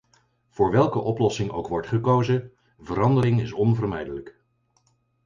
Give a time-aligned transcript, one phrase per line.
[0.49, 4.41] Voor welke oplossing ook wordt gekozen, verandering is onvermijdelijk.